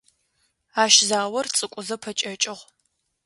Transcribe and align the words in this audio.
Ащ 0.83 0.95
заор 1.09 1.45
цӀыкӀузэ 1.55 1.95
пэкӏэкӏыгъ. 2.01 2.63